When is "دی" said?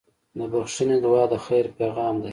2.23-2.29